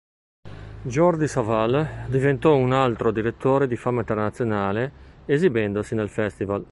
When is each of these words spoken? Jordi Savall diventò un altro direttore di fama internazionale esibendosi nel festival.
Jordi 0.81 1.27
Savall 1.27 2.05
diventò 2.07 2.55
un 2.55 2.73
altro 2.73 3.11
direttore 3.11 3.67
di 3.67 3.75
fama 3.75 3.99
internazionale 3.99 5.19
esibendosi 5.27 5.93
nel 5.93 6.09
festival. 6.09 6.65